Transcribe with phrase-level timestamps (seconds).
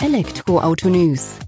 [0.00, 1.40] Elektroauto News.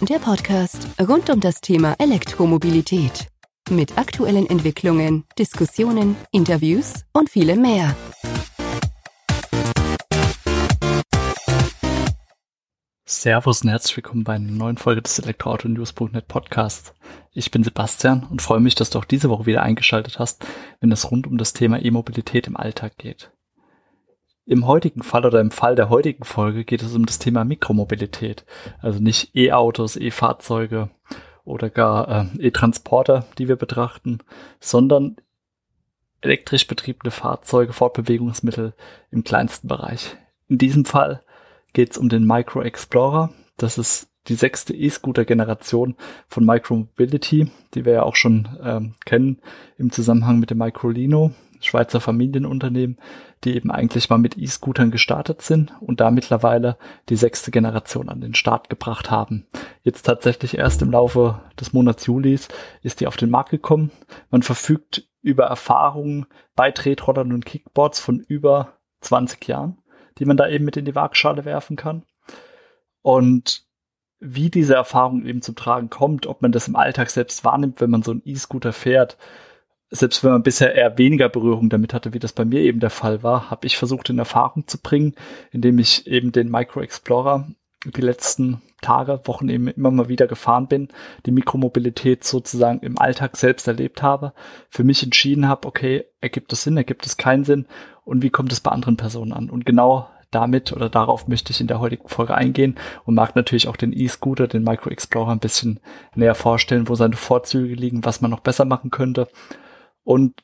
[0.00, 3.28] Der Podcast rund um das Thema Elektromobilität.
[3.70, 7.94] Mit aktuellen Entwicklungen, Diskussionen, Interviews und vielem mehr.
[13.04, 16.92] Servus und herzlich willkommen bei einer neuen Folge des Elektroauto-News.net Podcasts.
[17.30, 20.44] Ich bin Sebastian und freue mich, dass du auch diese Woche wieder eingeschaltet hast,
[20.80, 23.30] wenn es rund um das Thema E-Mobilität im Alltag geht.
[24.44, 28.44] Im heutigen Fall oder im Fall der heutigen Folge geht es um das Thema Mikromobilität.
[28.80, 30.90] Also nicht E-Autos, E-Fahrzeuge
[31.44, 34.18] oder gar äh, E-Transporter, die wir betrachten,
[34.58, 35.16] sondern
[36.22, 38.74] elektrisch betriebene Fahrzeuge, Fortbewegungsmittel
[39.10, 40.16] im kleinsten Bereich.
[40.48, 41.22] In diesem Fall
[41.72, 43.30] geht es um den Micro Explorer.
[43.56, 45.96] Das ist die sechste E-Scooter-Generation
[46.28, 49.38] von Micromobility, die wir ja auch schon ähm, kennen
[49.78, 52.98] im Zusammenhang mit dem Microlino, Schweizer Familienunternehmen,
[53.44, 56.76] die eben eigentlich mal mit E-Scootern gestartet sind und da mittlerweile
[57.08, 59.46] die sechste Generation an den Start gebracht haben.
[59.82, 62.48] Jetzt tatsächlich erst im Laufe des Monats Julis
[62.82, 63.90] ist die auf den Markt gekommen.
[64.30, 69.78] Man verfügt über Erfahrungen bei Tretrollern und Kickboards von über 20 Jahren,
[70.18, 72.04] die man da eben mit in die Waagschale werfen kann.
[73.02, 73.64] Und
[74.20, 77.90] wie diese Erfahrung eben zum Tragen kommt, ob man das im Alltag selbst wahrnimmt, wenn
[77.90, 79.16] man so einen E-Scooter fährt,
[79.94, 82.90] selbst wenn man bisher eher weniger Berührung damit hatte, wie das bei mir eben der
[82.90, 85.14] Fall war, habe ich versucht in Erfahrung zu bringen,
[85.50, 87.46] indem ich eben den Micro Explorer
[87.84, 90.88] die letzten Tage, Wochen eben immer mal wieder gefahren bin,
[91.26, 94.32] die Mikromobilität sozusagen im Alltag selbst erlebt habe,
[94.70, 97.66] für mich entschieden habe, okay, ergibt es Sinn, ergibt es keinen Sinn
[98.04, 99.50] und wie kommt es bei anderen Personen an?
[99.50, 103.68] Und genau damit oder darauf möchte ich in der heutigen Folge eingehen und mag natürlich
[103.68, 105.80] auch den E-Scooter, den Micro Explorer ein bisschen
[106.14, 109.28] näher vorstellen, wo seine Vorzüge liegen, was man noch besser machen könnte
[110.04, 110.42] und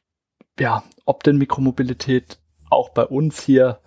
[0.59, 2.39] ja, ob denn Mikromobilität
[2.71, 3.81] auch bei uns hier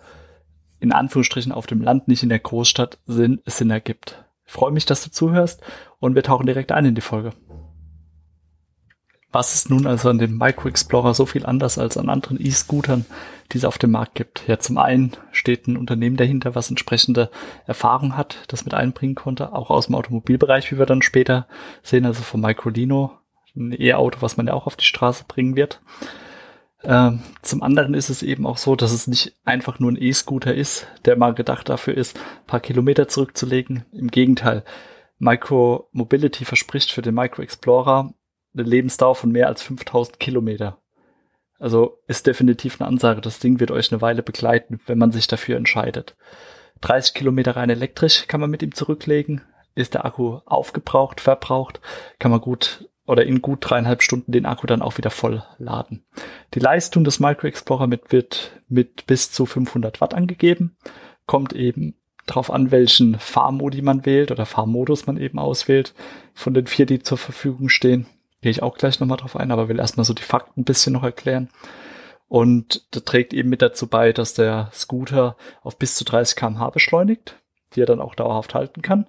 [0.80, 4.24] in Anführungsstrichen auf dem Land, nicht in der Großstadt Sinn, Sinn ergibt.
[4.44, 5.62] Ich freue mich, dass du zuhörst
[6.00, 7.32] und wir tauchen direkt ein in die Folge.
[9.30, 13.06] Was ist nun also an dem Micro Explorer so viel anders als an anderen E-Scootern,
[13.50, 14.46] die es auf dem Markt gibt?
[14.46, 17.30] Ja, zum einen steht ein Unternehmen dahinter, was entsprechende
[17.64, 21.46] Erfahrung hat, das mit einbringen konnte, auch aus dem Automobilbereich, wie wir dann später
[21.82, 23.12] sehen, also vom Microlino,
[23.56, 25.80] ein E-Auto, was man ja auch auf die Straße bringen wird.
[26.84, 30.54] Ähm, zum anderen ist es eben auch so, dass es nicht einfach nur ein E-Scooter
[30.54, 33.84] ist, der mal gedacht dafür ist, paar Kilometer zurückzulegen.
[33.92, 34.64] Im Gegenteil,
[35.18, 38.12] Micro Mobility verspricht für den Micro Explorer
[38.54, 40.78] eine Lebensdauer von mehr als 5000 Kilometer.
[41.58, 43.20] Also ist definitiv eine Ansage.
[43.20, 46.16] Das Ding wird euch eine Weile begleiten, wenn man sich dafür entscheidet.
[46.80, 49.42] 30 Kilometer rein elektrisch kann man mit ihm zurücklegen.
[49.76, 51.80] Ist der Akku aufgebraucht, verbraucht,
[52.18, 56.04] kann man gut oder in gut dreieinhalb Stunden den Akku dann auch wieder voll laden.
[56.54, 60.76] Die Leistung des Micro Explorer mit, wird mit bis zu 500 Watt angegeben.
[61.26, 61.94] Kommt eben
[62.26, 65.94] drauf an, welchen Fahrmodi man wählt oder Fahrmodus man eben auswählt
[66.34, 68.06] von den vier, die zur Verfügung stehen.
[68.40, 70.92] Gehe ich auch gleich nochmal drauf ein, aber will erstmal so die Fakten ein bisschen
[70.92, 71.48] noch erklären.
[72.28, 76.70] Und das trägt eben mit dazu bei, dass der Scooter auf bis zu 30 kmh
[76.70, 77.36] beschleunigt,
[77.74, 79.06] die er dann auch dauerhaft halten kann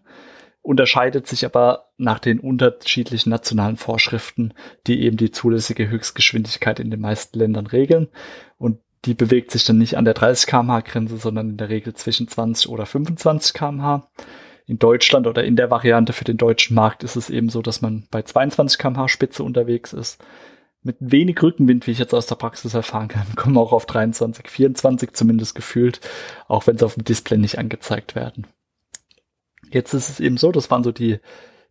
[0.64, 4.54] unterscheidet sich aber nach den unterschiedlichen nationalen Vorschriften,
[4.88, 8.08] die eben die zulässige Höchstgeschwindigkeit in den meisten Ländern regeln.
[8.58, 11.94] Und die bewegt sich dann nicht an der 30 kmh Grenze, sondern in der Regel
[11.94, 14.08] zwischen 20 oder 25 kmh.
[14.66, 17.82] In Deutschland oder in der Variante für den deutschen Markt ist es eben so, dass
[17.82, 20.24] man bei 22 kmh Spitze unterwegs ist.
[20.82, 23.86] Mit wenig Rückenwind, wie ich jetzt aus der Praxis erfahren kann, kommen wir auch auf
[23.86, 26.00] 23, 24 zumindest gefühlt,
[26.48, 28.48] auch wenn sie auf dem Display nicht angezeigt werden.
[29.70, 31.20] Jetzt ist es eben so, das waren so die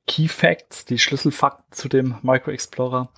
[0.07, 3.11] Key Facts, die Schlüsselfakten zu dem Micro Explorer.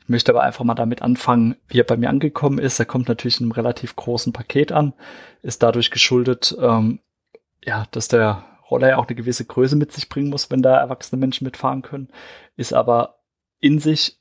[0.00, 2.78] Ich möchte aber einfach mal damit anfangen, wie er bei mir angekommen ist.
[2.80, 4.94] Er kommt natürlich in einem relativ großen Paket an,
[5.42, 7.00] ist dadurch geschuldet, ähm,
[7.64, 10.76] ja, dass der Roller ja auch eine gewisse Größe mit sich bringen muss, wenn da
[10.76, 12.08] erwachsene Menschen mitfahren können,
[12.56, 13.20] ist aber
[13.60, 14.18] in sich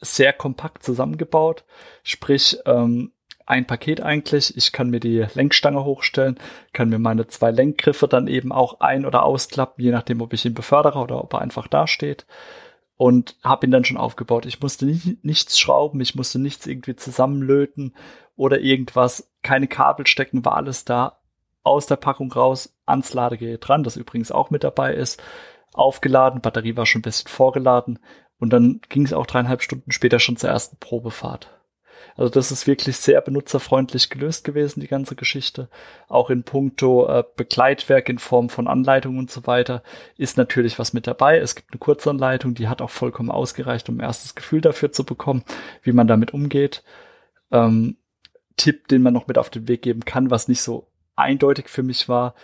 [0.00, 1.64] sehr kompakt zusammengebaut.
[2.02, 3.12] Sprich, ähm,
[3.50, 4.56] ein Paket eigentlich.
[4.56, 6.38] Ich kann mir die Lenkstange hochstellen,
[6.72, 10.44] kann mir meine zwei Lenkgriffe dann eben auch ein- oder ausklappen, je nachdem, ob ich
[10.46, 12.26] ihn befördere oder ob er einfach da steht.
[12.96, 14.46] Und habe ihn dann schon aufgebaut.
[14.46, 17.94] Ich musste nicht, nichts schrauben, ich musste nichts irgendwie zusammenlöten
[18.36, 19.30] oder irgendwas.
[19.42, 21.18] Keine Kabel stecken, war alles da.
[21.62, 25.22] Aus der Packung raus, ans Ladegerät dran, das übrigens auch mit dabei ist.
[25.72, 27.98] Aufgeladen, Batterie war schon ein bisschen vorgeladen.
[28.38, 31.59] Und dann ging es auch dreieinhalb Stunden später schon zur ersten Probefahrt.
[32.16, 35.68] Also das ist wirklich sehr benutzerfreundlich gelöst gewesen, die ganze Geschichte.
[36.08, 39.82] Auch in puncto äh, Begleitwerk in Form von Anleitungen und so weiter
[40.16, 41.38] ist natürlich was mit dabei.
[41.38, 45.04] Es gibt eine Kurzanleitung, die hat auch vollkommen ausgereicht, um ein erstes Gefühl dafür zu
[45.04, 45.44] bekommen,
[45.82, 46.82] wie man damit umgeht.
[47.50, 47.96] Ähm,
[48.56, 51.82] Tipp, den man noch mit auf den Weg geben kann, was nicht so eindeutig für
[51.82, 52.34] mich war,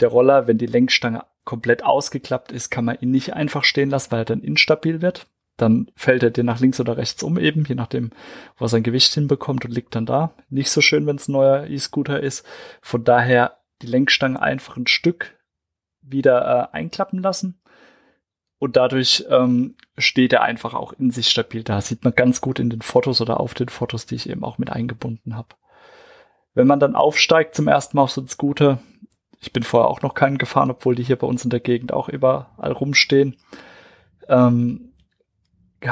[0.00, 4.12] der Roller, wenn die Lenkstange komplett ausgeklappt ist, kann man ihn nicht einfach stehen lassen,
[4.12, 5.26] weil er dann instabil wird.
[5.56, 8.10] Dann fällt er dir nach links oder rechts um eben, je nachdem,
[8.56, 10.34] wo er sein Gewicht hinbekommt und liegt dann da.
[10.48, 12.44] Nicht so schön, wenn es ein neuer E-Scooter ist.
[12.82, 15.38] Von daher die Lenkstange einfach ein Stück
[16.00, 17.60] wieder äh, einklappen lassen.
[18.58, 21.80] Und dadurch ähm, steht er einfach auch in sich stabil da.
[21.80, 24.58] Sieht man ganz gut in den Fotos oder auf den Fotos, die ich eben auch
[24.58, 25.48] mit eingebunden habe.
[26.54, 28.78] Wenn man dann aufsteigt zum ersten Mal auf so einen Scooter,
[29.40, 31.92] ich bin vorher auch noch keinen gefahren, obwohl die hier bei uns in der Gegend
[31.92, 33.36] auch überall rumstehen,
[34.28, 34.93] ähm,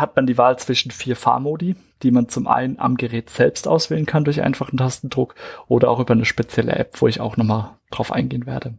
[0.01, 4.07] hat man die Wahl zwischen vier Fahrmodi, die man zum einen am Gerät selbst auswählen
[4.07, 5.35] kann durch einfachen Tastendruck
[5.69, 8.75] oder auch über eine spezielle App, wo ich auch nochmal drauf eingehen werde.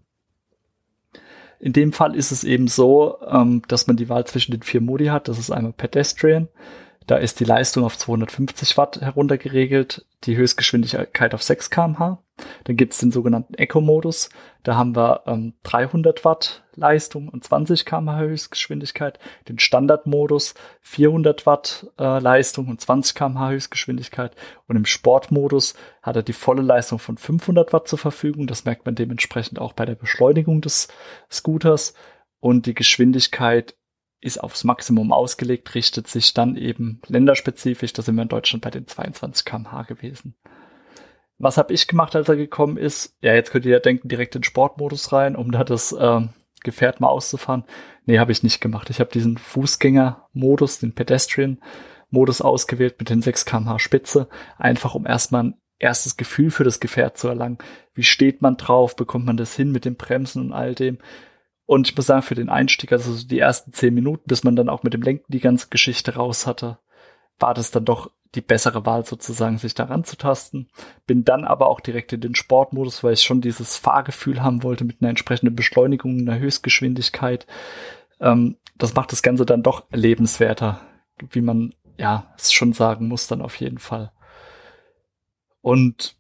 [1.60, 4.82] In dem Fall ist es eben so, ähm, dass man die Wahl zwischen den vier
[4.82, 5.30] Modi hat.
[5.30, 6.50] Das ist einmal Pedestrian,
[7.08, 12.20] da ist die Leistung auf 250 Watt heruntergeregelt, die Höchstgeschwindigkeit auf 6 kmh.
[12.64, 14.30] Dann gibt es den sogenannten Eco-Modus.
[14.64, 19.20] Da haben wir ähm, 300 Watt Leistung und 20 kmh Höchstgeschwindigkeit.
[19.48, 24.36] Den Standard-Modus 400 Watt äh, Leistung und 20 kmh Höchstgeschwindigkeit.
[24.68, 28.48] Und im Sportmodus hat er die volle Leistung von 500 Watt zur Verfügung.
[28.48, 30.88] Das merkt man dementsprechend auch bei der Beschleunigung des
[31.30, 31.94] Scooters.
[32.40, 33.76] Und die Geschwindigkeit
[34.24, 37.94] ist aufs Maximum ausgelegt, richtet sich dann eben länderspezifisch.
[37.94, 40.36] Da sind wir in Deutschland bei den 22 kmh gewesen.
[41.38, 43.18] Was habe ich gemacht, als er gekommen ist?
[43.22, 46.22] Ja, jetzt könnt ihr ja denken, direkt in Sportmodus rein, um da das äh,
[46.64, 47.66] Gefährt mal auszufahren.
[48.06, 48.90] Nee, habe ich nicht gemacht.
[48.90, 55.44] Ich habe diesen Fußgängermodus, den Pedestrian-Modus ausgewählt mit den 6 kmh Spitze, einfach um erstmal
[55.44, 57.58] ein erstes Gefühl für das Gefährt zu erlangen.
[57.94, 58.96] Wie steht man drauf?
[58.96, 61.00] Bekommt man das hin mit den Bremsen und all dem?
[61.66, 64.70] Und ich muss sagen, für den Einstieg, also die ersten zehn Minuten, bis man dann
[64.70, 66.78] auch mit dem Lenken die ganze Geschichte raus hatte,
[67.40, 70.68] war das dann doch die bessere Wahl sozusagen, sich daran zu tasten.
[71.06, 74.86] Bin dann aber auch direkt in den Sportmodus, weil ich schon dieses Fahrgefühl haben wollte
[74.86, 77.46] mit einer entsprechenden Beschleunigung, einer Höchstgeschwindigkeit.
[78.20, 80.82] Ähm, das macht das Ganze dann doch lebenswerter,
[81.32, 84.12] wie man ja es schon sagen muss, dann auf jeden Fall.
[85.62, 86.18] Und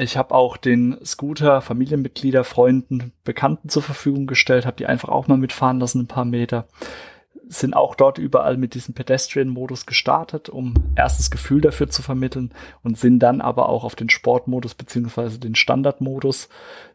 [0.00, 5.28] ich habe auch den Scooter Familienmitglieder, Freunden, Bekannten zur Verfügung gestellt, habe die einfach auch
[5.28, 6.66] mal mitfahren lassen, ein paar Meter.
[7.48, 12.52] Sind auch dort überall mit diesem Pedestrian-Modus gestartet, um erstes Gefühl dafür zu vermitteln
[12.82, 16.48] und sind dann aber auch auf den Sportmodus beziehungsweise den Standardmodus,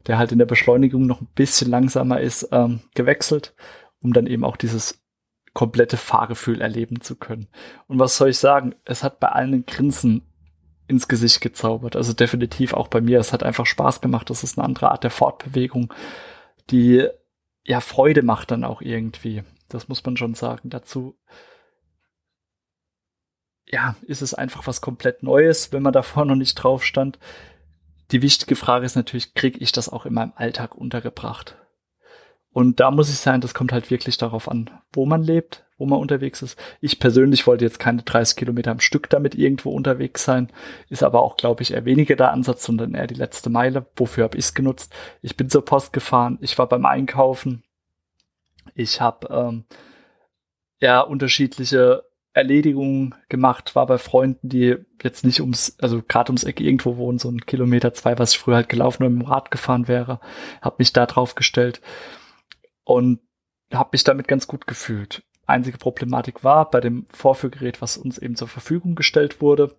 [0.08, 3.54] der halt in der Beschleunigung noch ein bisschen langsamer ist, ähm, gewechselt,
[4.02, 5.04] um dann eben auch dieses
[5.54, 7.48] komplette Fahrgefühl erleben zu können.
[7.88, 8.76] Und was soll ich sagen?
[8.86, 10.22] Es hat bei allen Grinsen
[10.88, 11.96] ins Gesicht gezaubert.
[11.96, 13.20] Also definitiv auch bei mir.
[13.20, 14.30] Es hat einfach Spaß gemacht.
[14.30, 15.94] Das ist eine andere Art der Fortbewegung,
[16.70, 17.08] die
[17.64, 19.44] ja Freude macht dann auch irgendwie.
[19.70, 20.70] Das muss man schon sagen.
[20.70, 21.18] Dazu
[23.68, 27.20] ja, ist es einfach was komplett Neues, wenn man davor noch nicht drauf stand.
[28.12, 31.58] Die wichtige Frage ist natürlich, kriege ich das auch in meinem Alltag untergebracht?
[32.52, 35.86] Und da muss ich sagen, das kommt halt wirklich darauf an, wo man lebt, wo
[35.86, 36.58] man unterwegs ist.
[36.80, 40.52] Ich persönlich wollte jetzt keine 30 Kilometer am Stück damit irgendwo unterwegs sein,
[40.90, 43.86] ist aber auch, glaube ich, eher weniger der Ansatz, sondern eher die letzte Meile.
[43.96, 44.94] Wofür habe ich es genutzt?
[45.22, 47.64] Ich bin zur Post gefahren, ich war beim Einkaufen,
[48.74, 49.66] ich habe ähm,
[50.80, 56.60] ja unterschiedliche Erledigungen gemacht, war bei Freunden, die jetzt nicht ums, also gerade ums Eck
[56.60, 59.52] irgendwo wohnen, so ein Kilometer, zwei, was ich früher halt gelaufen oder mit dem Rad
[59.52, 60.20] gefahren wäre,
[60.62, 61.82] habe mich da drauf gestellt
[62.84, 63.20] und
[63.74, 65.24] habe mich damit ganz gut gefühlt.
[65.46, 69.76] Einzige Problematik war bei dem Vorführgerät, was uns eben zur Verfügung gestellt wurde,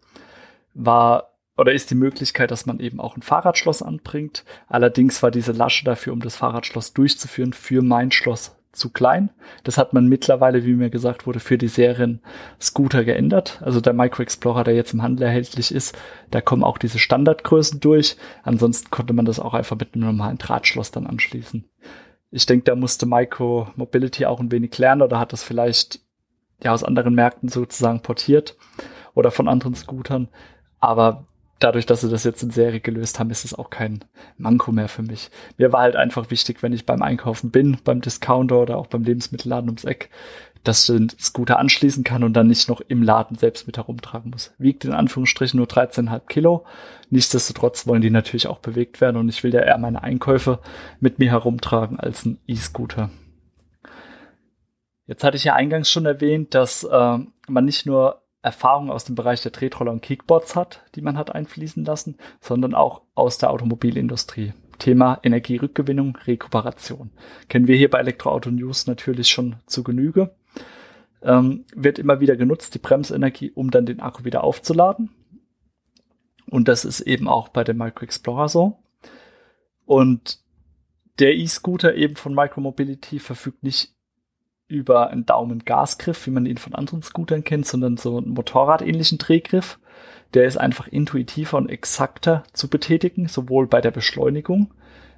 [0.75, 4.45] war oder ist die Möglichkeit, dass man eben auch ein Fahrradschloss anbringt.
[4.69, 9.31] Allerdings war diese Lasche dafür, um das Fahrradschloss durchzuführen, für mein Schloss zu klein.
[9.65, 12.21] Das hat man mittlerweile, wie mir gesagt wurde, für die Serien
[12.61, 13.61] Scooter geändert.
[13.65, 15.97] Also der Micro Explorer, der jetzt im Handel erhältlich ist,
[16.31, 18.17] da kommen auch diese Standardgrößen durch.
[18.43, 21.65] Ansonsten konnte man das auch einfach mit einem normalen Drahtschloss dann anschließen.
[22.37, 26.01] Ich denke, da musste Micro Mobility auch ein wenig lernen oder hat das vielleicht
[26.63, 28.57] ja aus anderen Märkten sozusagen portiert
[29.15, 30.29] oder von anderen Scootern.
[30.79, 31.25] Aber
[31.61, 34.05] dadurch, dass sie das jetzt in Serie gelöst haben, ist es auch kein
[34.37, 35.31] Manko mehr für mich.
[35.57, 39.03] Mir war halt einfach wichtig, wenn ich beim Einkaufen bin, beim Discounter oder auch beim
[39.03, 40.11] Lebensmittelladen ums Eck,
[40.67, 44.31] dass ich den Scooter anschließen kann und dann nicht noch im Laden selbst mit herumtragen
[44.31, 44.53] muss.
[44.59, 46.65] Wiegt in Anführungsstrichen nur 13,5 Kilo.
[47.11, 50.61] Nichtsdestotrotz wollen die natürlich auch bewegt werden und ich will ja eher meine Einkäufe
[51.01, 53.11] mit mir herumtragen als ein E-Scooter.
[55.07, 57.19] Jetzt hatte ich ja eingangs schon erwähnt, dass äh,
[57.49, 61.35] man nicht nur Erfahrungen aus dem Bereich der Tretroller und Kickboards hat, die man hat
[61.35, 64.53] einfließen lassen, sondern auch aus der Automobilindustrie.
[64.79, 67.11] Thema Energierückgewinnung, Rekuperation.
[67.49, 70.35] Kennen wir hier bei Elektroauto News natürlich schon zu Genüge
[71.27, 75.11] ähm, wird immer wieder genutzt, die Bremsenergie, um dann den Akku wieder aufzuladen.
[76.49, 78.79] Und das ist eben auch bei dem Micro Explorer so.
[79.85, 80.39] Und
[81.19, 83.93] der E-Scooter eben von Micromobility verfügt nicht
[84.69, 89.79] über einen Daumen-Gasgriff, wie man ihn von anderen Scootern kennt, sondern so einen motorradähnlichen Drehgriff.
[90.35, 94.73] Der ist einfach intuitiver und exakter zu betätigen, sowohl bei der Beschleunigung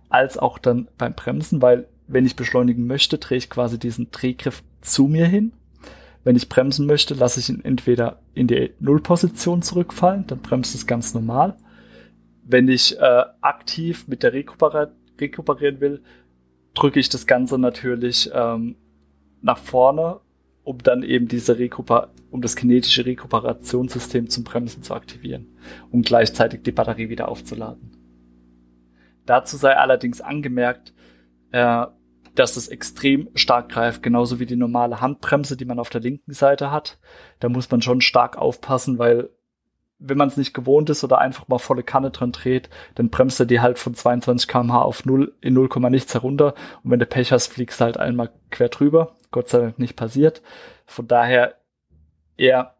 [0.09, 4.63] als auch dann beim Bremsen, weil wenn ich beschleunigen möchte, drehe ich quasi diesen Drehgriff
[4.81, 5.53] zu mir hin.
[6.29, 10.87] Wenn ich bremsen möchte, lasse ich ihn entweder in die Nullposition zurückfallen, dann bremst es
[10.87, 11.57] ganz normal.
[12.45, 16.03] Wenn ich äh, aktiv mit der Rekupera rekuperieren will,
[16.75, 18.77] drücke ich das Ganze natürlich ähm,
[19.41, 20.21] nach vorne,
[20.65, 25.47] um dann eben diese Rekuper um das kinetische Rekuperationssystem zum Bremsen zu aktivieren,
[25.91, 27.91] um gleichzeitig die Batterie wieder aufzuladen.
[29.25, 30.93] Dazu sei allerdings angemerkt,
[31.53, 31.87] äh,
[32.39, 36.33] dass es extrem stark greift, genauso wie die normale Handbremse, die man auf der linken
[36.33, 36.99] Seite hat.
[37.41, 39.31] Da muss man schon stark aufpassen, weil
[39.99, 43.41] wenn man es nicht gewohnt ist oder einfach mal volle Kanne dran dreht, dann bremst
[43.41, 46.55] er die halt von 22 kmh auf 0 in 0, nichts herunter.
[46.85, 49.17] Und wenn du Pech hast, fliegst du halt einmal quer drüber.
[49.33, 50.41] Gott sei Dank nicht passiert.
[50.87, 51.57] Von daher
[52.37, 52.77] eher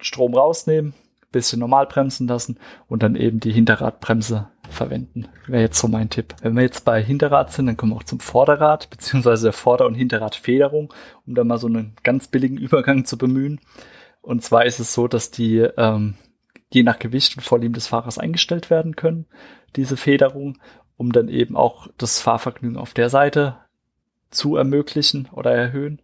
[0.00, 0.94] Strom rausnehmen,
[1.30, 2.58] bisschen normal bremsen lassen
[2.88, 4.48] und dann eben die Hinterradbremse
[4.80, 5.28] verwenden.
[5.46, 6.34] Wäre jetzt so mein Tipp.
[6.40, 9.84] Wenn wir jetzt bei Hinterrad sind, dann kommen wir auch zum Vorderrad, beziehungsweise der Vorder-
[9.84, 10.94] und Hinterradfederung,
[11.26, 13.60] um da mal so einen ganz billigen Übergang zu bemühen.
[14.22, 16.14] Und zwar ist es so, dass die ähm,
[16.72, 19.26] je nach Gewicht und Vorlieben des Fahrers eingestellt werden können,
[19.76, 20.56] diese Federung,
[20.96, 23.56] um dann eben auch das Fahrvergnügen auf der Seite
[24.30, 26.00] zu ermöglichen oder erhöhen.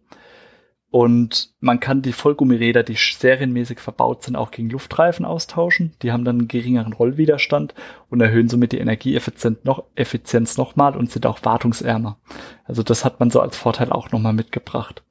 [0.89, 5.93] Und man kann die Vollgummiräder, die serienmäßig verbaut sind, auch gegen Luftreifen austauschen.
[6.01, 7.73] Die haben dann einen geringeren Rollwiderstand
[8.09, 12.17] und erhöhen somit die Energieeffizienz noch, Effizienz nochmal und sind auch wartungsärmer.
[12.63, 15.03] Also das hat man so als Vorteil auch nochmal mitgebracht.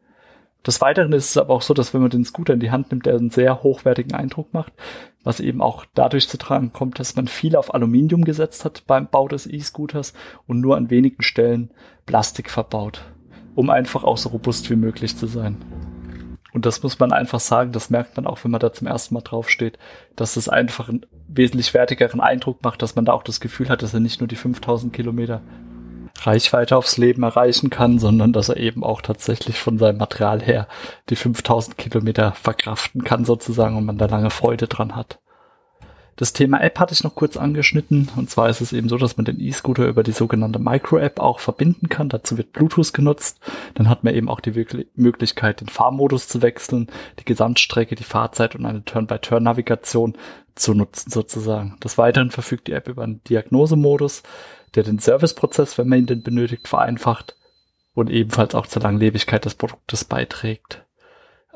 [0.67, 2.91] Des Weiteren ist es aber auch so, dass wenn man den Scooter in die Hand
[2.91, 4.73] nimmt, der einen sehr hochwertigen Eindruck macht,
[5.23, 9.07] was eben auch dadurch zu tragen kommt, dass man viel auf Aluminium gesetzt hat beim
[9.07, 10.13] Bau des E-Scooters
[10.49, 11.71] und nur an wenigen Stellen
[12.05, 13.03] Plastik verbaut,
[13.57, 15.57] um einfach auch so robust wie möglich zu sein.
[16.53, 19.13] Und das muss man einfach sagen, das merkt man auch, wenn man da zum ersten
[19.15, 19.79] Mal draufsteht,
[20.15, 23.83] dass es einfach einen wesentlich wertigeren Eindruck macht, dass man da auch das Gefühl hat,
[23.83, 25.43] dass er nicht nur die 5000 Kilometer
[26.23, 30.67] Reichweite aufs Leben erreichen kann, sondern dass er eben auch tatsächlich von seinem Material her
[31.11, 35.19] die 5000 Kilometer verkraften kann sozusagen und man da lange Freude dran hat.
[36.17, 38.09] Das Thema App hatte ich noch kurz angeschnitten.
[38.17, 41.41] Und zwar ist es eben so, dass man den E-Scooter über die sogenannte Micro-App auch
[41.41, 42.09] verbinden kann.
[42.09, 43.39] Dazu wird Bluetooth genutzt.
[43.75, 48.55] Dann hat man eben auch die Möglichkeit, den Fahrmodus zu wechseln, die Gesamtstrecke, die Fahrzeit
[48.55, 50.17] und eine Turn-by-Turn-Navigation
[50.55, 51.77] zu nutzen sozusagen.
[51.85, 54.23] Des Weiteren verfügt die App über einen Diagnosemodus,
[54.75, 57.37] der den Serviceprozess, wenn man ihn denn benötigt, vereinfacht
[57.93, 60.86] und ebenfalls auch zur Langlebigkeit des Produktes beiträgt.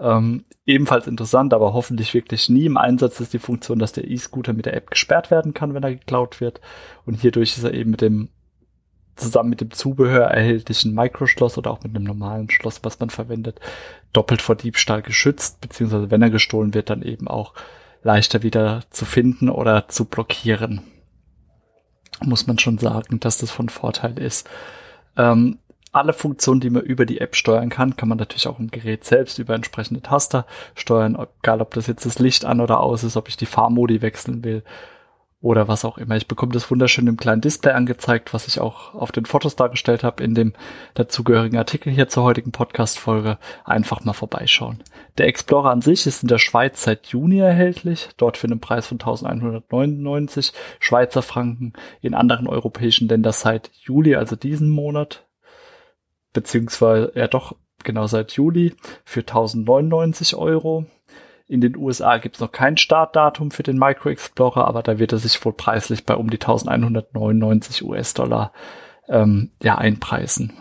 [0.00, 4.52] Ähm, ebenfalls interessant, aber hoffentlich wirklich nie im Einsatz ist die Funktion, dass der E-Scooter
[4.52, 6.61] mit der App gesperrt werden kann, wenn er geklaut wird.
[7.04, 8.30] Und hierdurch ist er eben mit dem
[9.16, 13.61] zusammen mit dem Zubehör erhältlichen Microschloss oder auch mit einem normalen Schloss, was man verwendet,
[14.14, 17.52] doppelt vor Diebstahl geschützt, beziehungsweise wenn er gestohlen wird, dann eben auch
[18.02, 20.80] leichter wieder zu finden oder zu blockieren
[22.25, 24.49] muss man schon sagen, dass das von Vorteil ist.
[25.16, 25.59] Ähm,
[25.92, 29.04] alle Funktionen, die man über die App steuern kann, kann man natürlich auch im Gerät
[29.04, 33.16] selbst über entsprechende Taster steuern, egal ob das jetzt das Licht an oder aus ist,
[33.16, 34.62] ob ich die Fahrmodi wechseln will
[35.42, 36.16] oder was auch immer.
[36.16, 40.04] Ich bekomme das wunderschön im kleinen Display angezeigt, was ich auch auf den Fotos dargestellt
[40.04, 40.52] habe in dem
[40.94, 43.38] dazugehörigen Artikel hier zur heutigen Podcast-Folge.
[43.64, 44.82] Einfach mal vorbeischauen.
[45.16, 48.87] Der Explorer an sich ist in der Schweiz seit Juni erhältlich, dort für einen Preis
[48.87, 55.25] von 1199 Schweizer Franken, in anderen europäischen Ländern seit Juli, also diesen Monat,
[56.32, 60.87] beziehungsweise ja doch genau seit Juli für 1099 Euro.
[61.46, 65.12] In den USA gibt es noch kein Startdatum für den Micro Explorer, aber da wird
[65.12, 68.52] er sich wohl preislich bei um die 1199 US-Dollar
[69.08, 70.52] ähm, ja, einpreisen.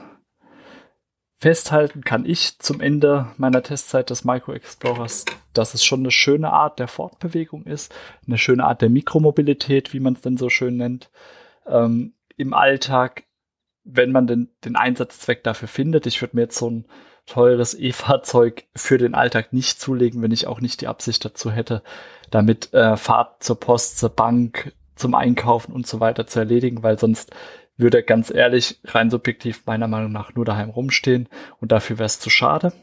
[1.42, 5.24] Festhalten kann ich zum Ende meiner Testzeit des Micro Explorers,
[5.54, 7.96] dass es schon eine schöne Art der Fortbewegung ist,
[8.28, 11.10] eine schöne Art der Mikromobilität, wie man es denn so schön nennt.
[11.66, 13.24] Ähm, Im Alltag,
[13.92, 16.86] wenn man den, den Einsatzzweck dafür findet, ich würde mir jetzt so ein
[17.26, 21.84] teures E-Fahrzeug für den Alltag nicht zulegen, wenn ich auch nicht die Absicht dazu hätte,
[22.32, 27.00] damit äh, Fahrt zur Post, zur Bank, zum Einkaufen und so weiter zu erledigen, weil
[27.00, 27.32] sonst
[27.78, 31.30] würde ganz ehrlich, rein subjektiv meiner Meinung nach nur daheim rumstehen
[31.62, 32.74] und dafür wäre es zu schade.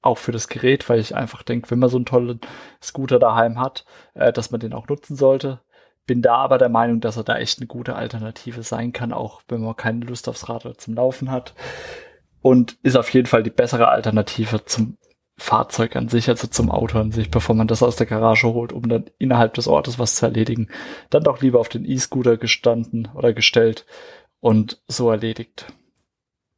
[0.00, 2.40] Auch für das Gerät, weil ich einfach denke, wenn man so einen tollen
[2.80, 5.60] Scooter daheim hat, äh, dass man den auch nutzen sollte.
[6.08, 9.42] Bin da aber der Meinung, dass er da echt eine gute Alternative sein kann, auch
[9.46, 11.54] wenn man keine Lust aufs Rad oder zum Laufen hat
[12.40, 14.96] und ist auf jeden Fall die bessere Alternative zum
[15.36, 18.72] Fahrzeug an sich, also zum Auto an sich, bevor man das aus der Garage holt,
[18.72, 20.68] um dann innerhalb des Ortes was zu erledigen.
[21.10, 23.84] Dann doch lieber auf den E-Scooter gestanden oder gestellt
[24.40, 25.66] und so erledigt.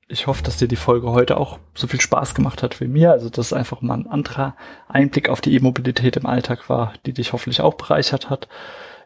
[0.07, 3.11] Ich hoffe, dass dir die Folge heute auch so viel Spaß gemacht hat wie mir.
[3.11, 4.57] Also, dass es einfach mal ein anderer
[4.88, 8.49] Einblick auf die E-Mobilität im Alltag war, die dich hoffentlich auch bereichert hat.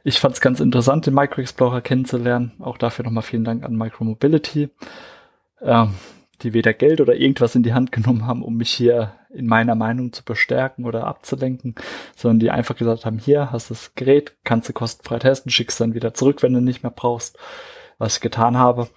[0.06, 2.52] Ich fand es ganz interessant, den Micro Explorer kennenzulernen.
[2.60, 4.68] Auch dafür nochmal vielen Dank an Micromobility,
[5.60, 5.86] äh,
[6.42, 9.74] die weder Geld oder irgendwas in die Hand genommen haben, um mich hier in meiner
[9.74, 11.74] Meinung zu bestärken oder abzulenken,
[12.14, 15.80] sondern die einfach gesagt haben, hier hast du das Gerät, kannst du kostenfrei testen, schickst
[15.80, 17.38] dann wieder zurück, wenn du nicht mehr brauchst,
[17.96, 18.88] was ich getan habe.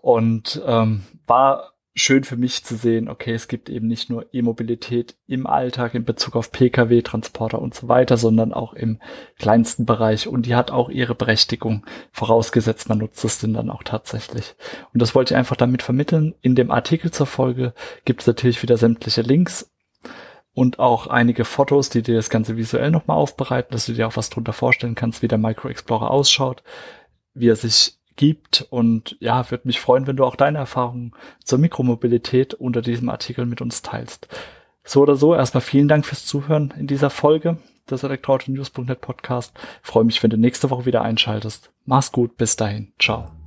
[0.00, 5.14] Und ähm, war schön für mich zu sehen, okay, es gibt eben nicht nur E-Mobilität
[5.26, 8.98] im Alltag in Bezug auf Pkw, Transporter und so weiter, sondern auch im
[9.38, 13.82] kleinsten Bereich und die hat auch ihre Berechtigung, vorausgesetzt man nutzt es denn dann auch
[13.82, 14.54] tatsächlich.
[14.94, 16.34] Und das wollte ich einfach damit vermitteln.
[16.40, 17.74] In dem Artikel zur Folge
[18.06, 19.70] gibt es natürlich wieder sämtliche Links
[20.54, 24.16] und auch einige Fotos, die dir das Ganze visuell nochmal aufbereiten, dass du dir auch
[24.16, 26.62] was drunter vorstellen kannst, wie der Micro Explorer ausschaut,
[27.34, 28.66] wie er sich gibt.
[28.70, 31.12] Und ja, würde mich freuen, wenn du auch deine Erfahrungen
[31.44, 34.28] zur Mikromobilität unter diesem Artikel mit uns teilst.
[34.84, 37.58] So oder so, erstmal vielen Dank fürs Zuhören in dieser Folge
[37.90, 39.52] des Elektroauto-News.net Podcast.
[39.82, 41.70] freue mich, wenn du nächste Woche wieder einschaltest.
[41.84, 42.92] Mach's gut, bis dahin.
[42.98, 43.41] Ciao.